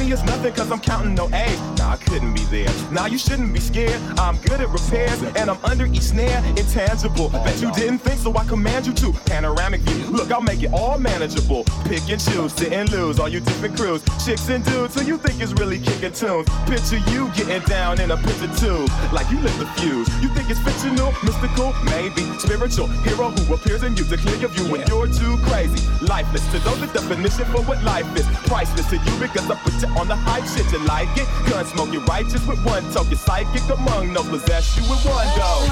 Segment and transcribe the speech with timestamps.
[0.00, 1.79] me is nothing cause I'm counting no age.
[2.90, 4.00] Nah, you shouldn't be scared.
[4.18, 7.28] I'm good at repairs and I'm under each snare, intangible.
[7.30, 9.12] Bet you didn't think, so I command you to.
[9.26, 10.06] Panoramic view.
[10.10, 11.64] Look, I'll make it all manageable.
[11.84, 14.02] Pick and choose, sit and lose, all you different crews.
[14.24, 16.48] Chicks and dudes who you think is really kicking tunes.
[16.66, 18.90] Picture you getting down in a picture tube.
[19.12, 20.08] Like you lit the fuse.
[20.20, 22.88] You think it's fictional, mystical, maybe spiritual.
[23.06, 25.86] Hero who appears in you to clear your view when you're too crazy.
[26.04, 28.26] Lifeless to those that definition for what life is.
[28.50, 30.66] Priceless to you because I put you on the hype shit.
[30.72, 31.28] You like it?
[31.48, 33.10] Gun smoke, you righteous with one toke.
[33.10, 35.66] You psychic among no possess you with one go.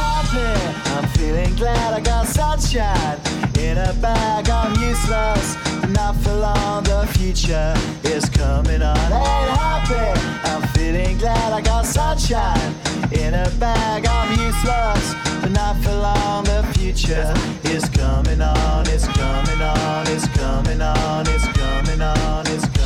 [0.97, 3.19] I'm feeling glad I got sunshine
[3.59, 4.49] in a bag.
[4.49, 5.57] I'm useless,
[5.89, 6.85] not for long.
[6.85, 7.75] The future
[8.05, 8.97] is coming on.
[8.97, 10.21] Ain't happy.
[10.45, 12.75] I'm feeling glad I got sunshine
[13.13, 14.07] in a bag.
[14.07, 16.45] I'm useless, but not for long.
[16.45, 17.33] The future
[17.65, 18.87] is coming on.
[18.89, 20.07] It's coming on.
[20.09, 21.27] It's coming on.
[21.29, 22.47] It's coming on.
[22.47, 22.78] It's coming on.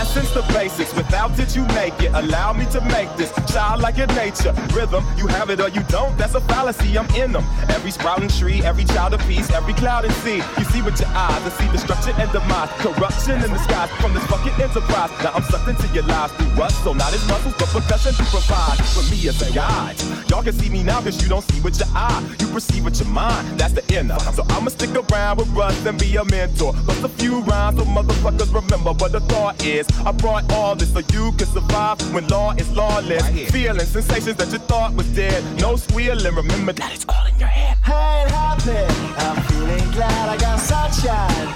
[0.00, 0.94] Essence, the basics.
[0.94, 2.12] Without it, you make it.
[2.14, 4.52] Allow me to make this child like your nature.
[4.74, 6.16] Rhythm, you have it or you don't.
[6.16, 6.98] That's a fallacy.
[6.98, 7.44] I'm in them.
[7.68, 10.42] Every sprouting tree, every child of peace, every cloud and sea.
[10.58, 14.14] You see with your eyes and see destruction and demise, corruption in the skies from
[14.14, 15.10] this fucking enterprise.
[15.22, 18.24] Now I'm sucked into your lives through rust, so not as muscles, but percussion to
[18.30, 19.96] provide for me as a guide.
[20.30, 22.22] Y'all can see me now because you don't see with your eye.
[22.40, 23.58] You perceive with your mind.
[23.58, 24.18] That's the inner.
[24.36, 26.72] So I'ma stick around with rust and be a mentor.
[26.86, 29.81] Bust a few rhymes so motherfuckers remember what the thought is.
[30.04, 33.26] I brought all this so you can survive when law is lawless.
[33.50, 35.42] Feeling sensations that you thought was dead.
[35.60, 36.34] No squealing.
[36.34, 37.76] Remember that it's all in your head.
[37.84, 38.84] I ain't happy.
[39.24, 41.46] I'm feeling glad I got sunshine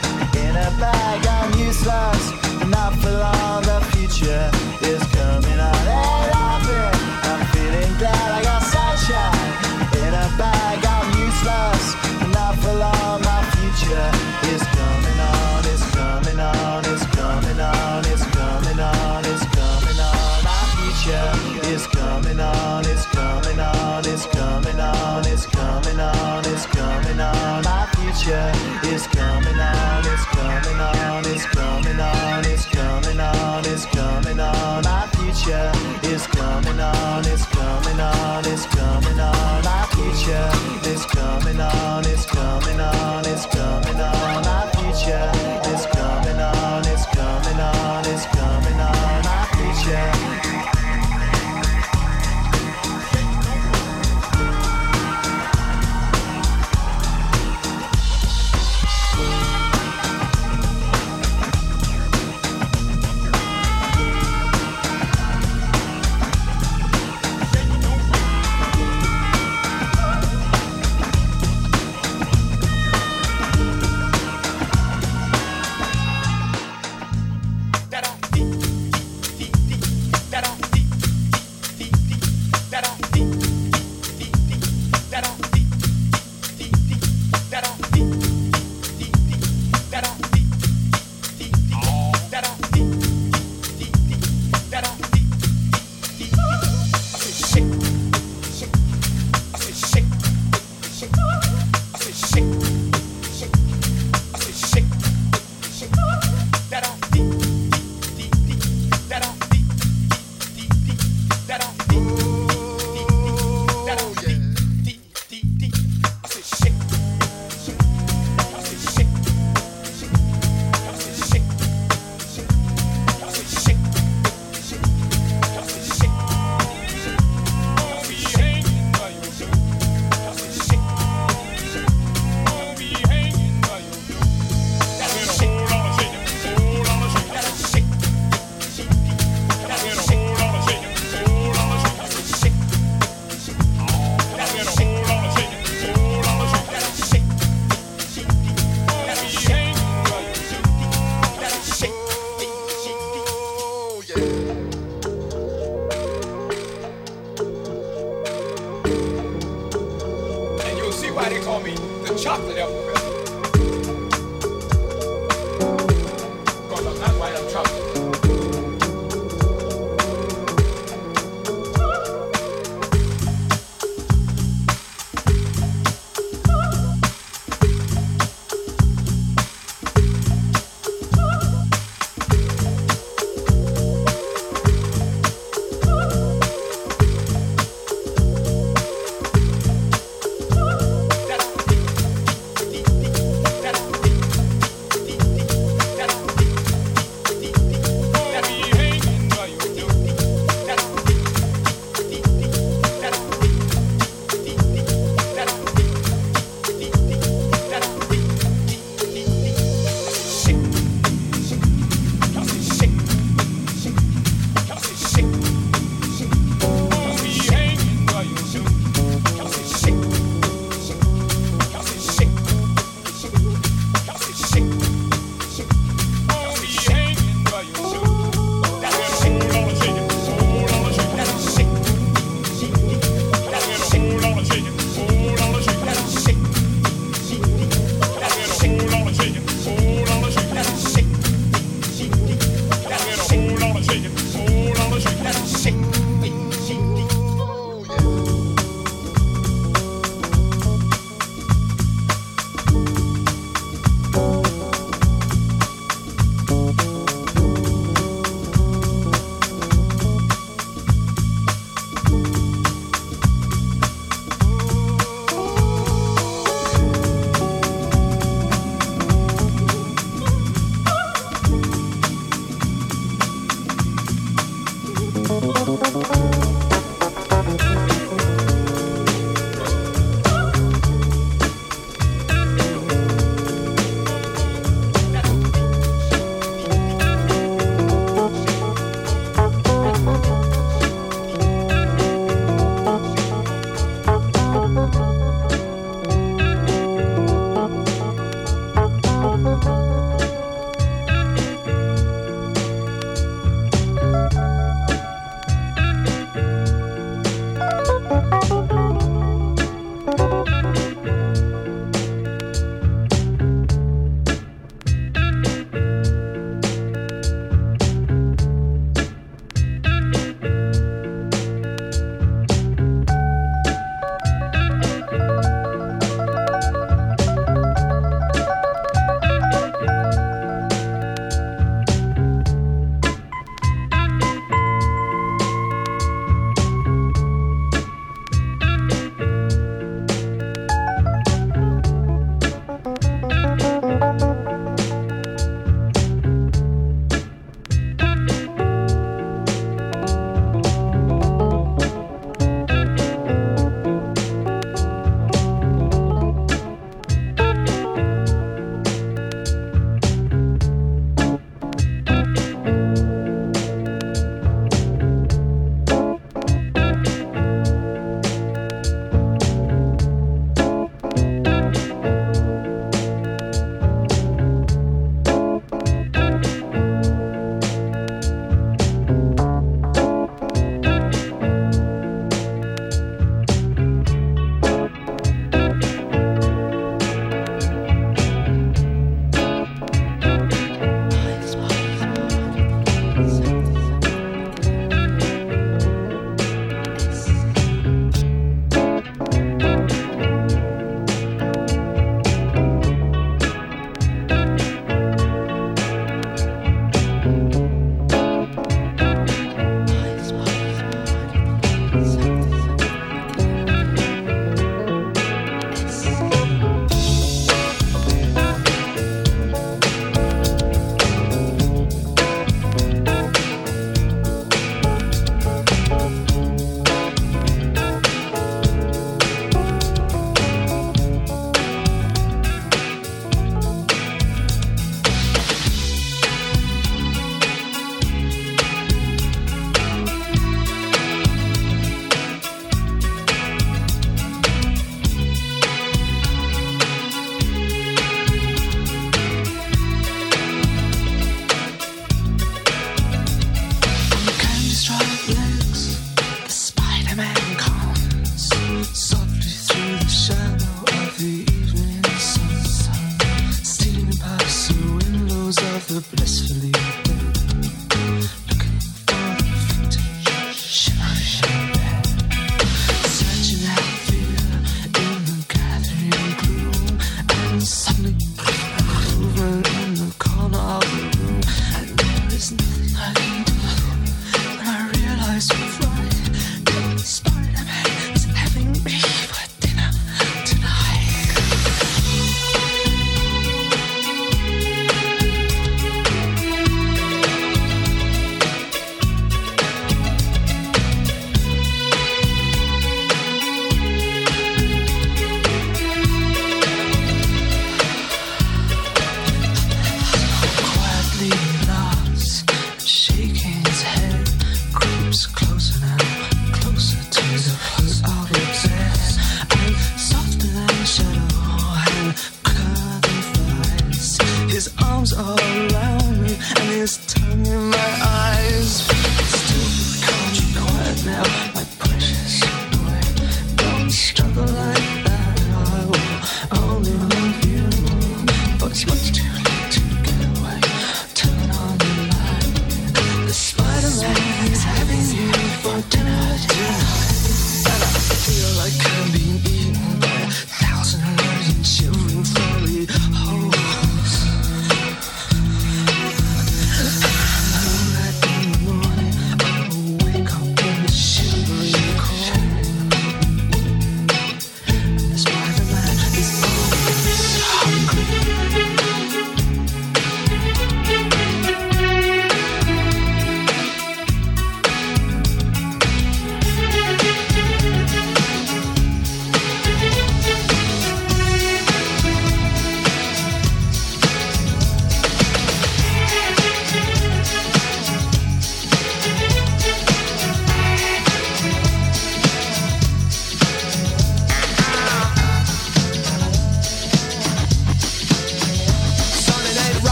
[0.42, 1.26] in a bag.
[1.26, 2.25] I'm useless,
[2.68, 3.62] not for long.
[3.62, 4.50] The future
[4.83, 5.55] is coming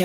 [0.00, 0.04] Ich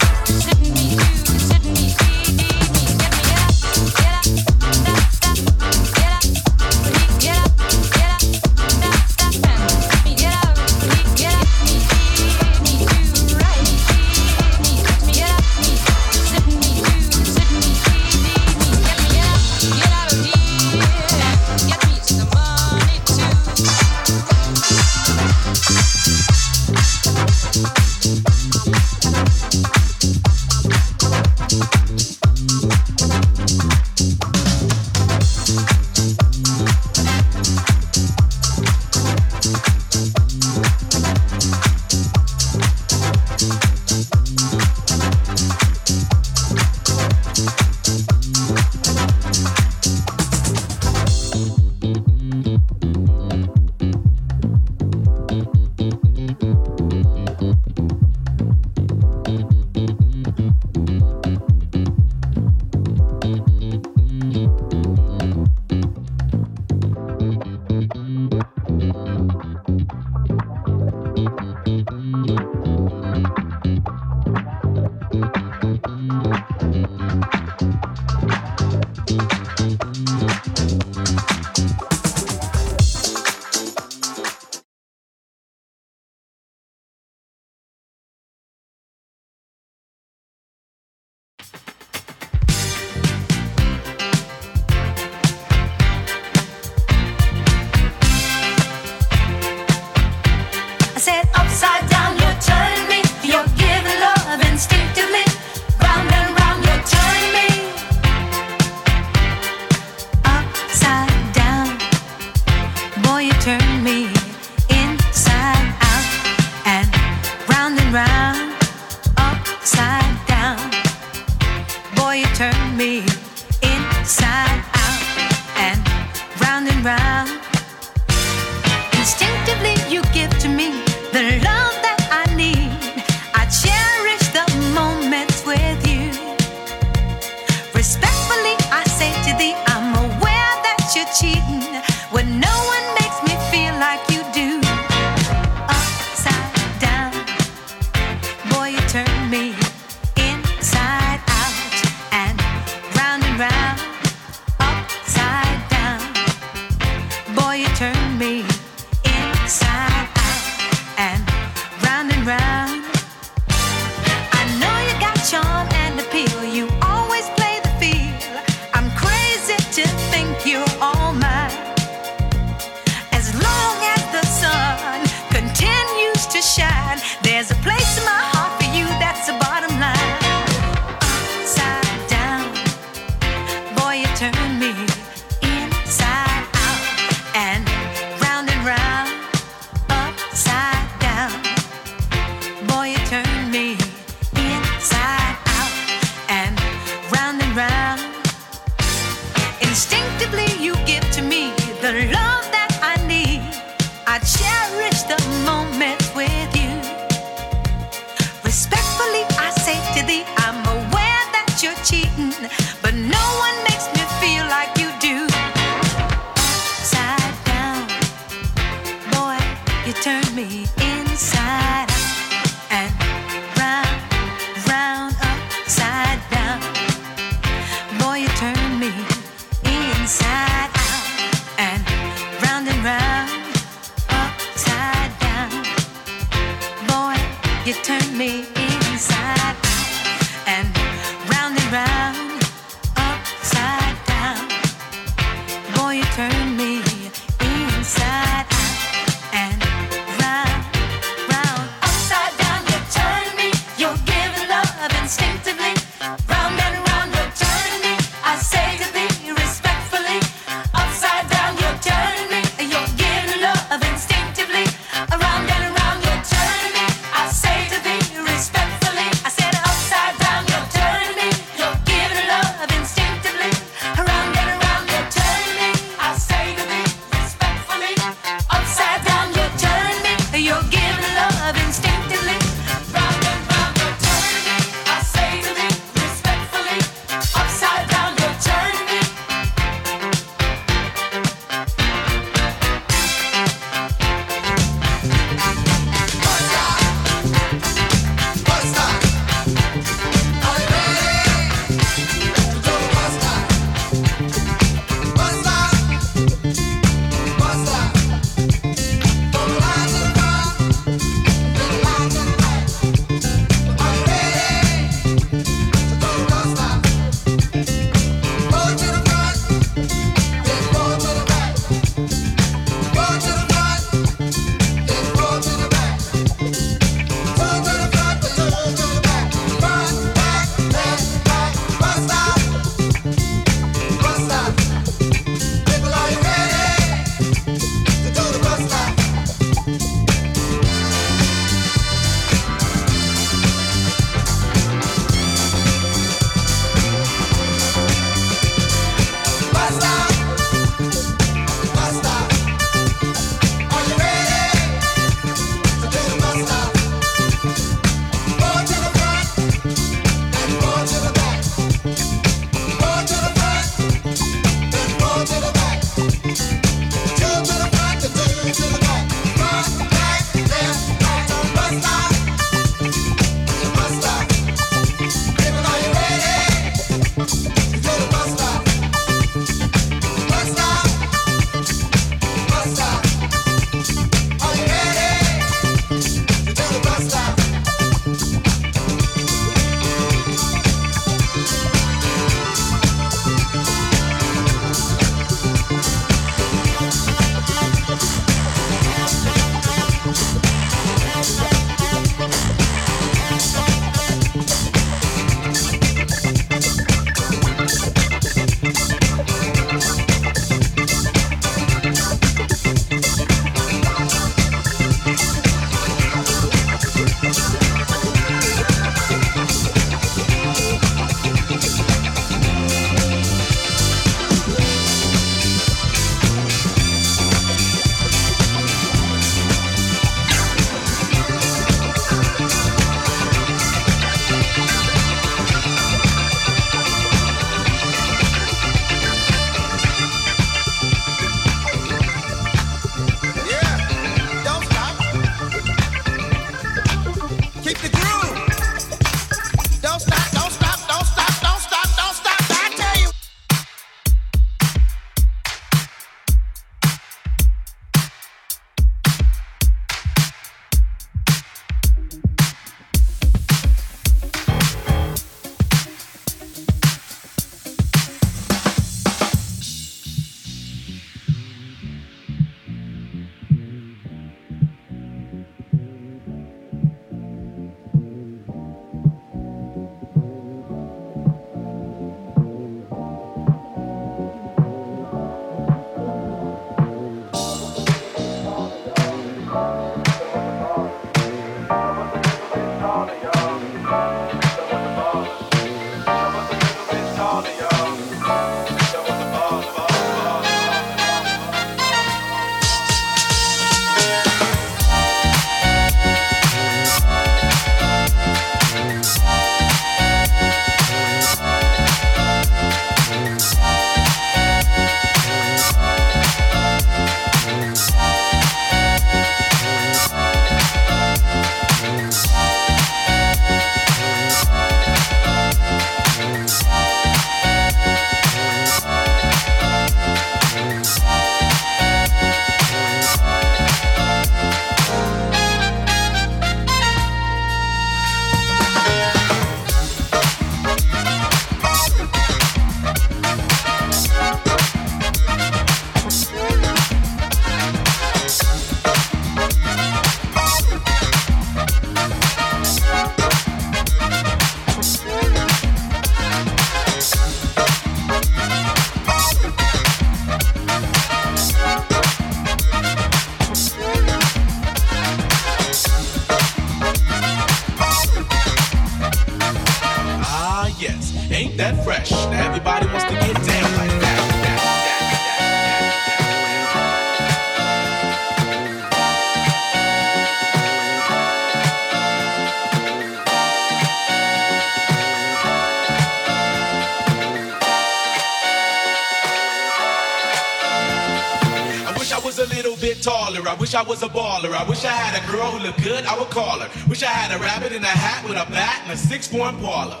[593.68, 594.54] wish I was a baller.
[594.54, 596.70] I wish I had a girl who looked good, I would call her.
[596.88, 600.00] Wish I had a rabbit in a hat with a bat and a six-four Impala.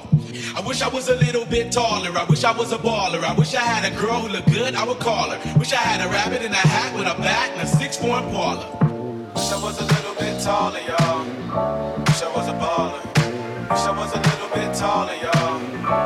[0.56, 2.16] I wish I was a little bit taller.
[2.16, 3.22] I wish I was a baller.
[3.22, 5.58] I wish I had a girl who looked good, I would call her.
[5.58, 8.64] Wish I had a rabbit in a hat with a bat and a six-four Impala.
[9.34, 11.26] Wish I was a little bit taller, y'all.
[12.06, 13.04] Wish I was a baller.
[13.68, 15.97] Wish I was a little bit taller, y'all.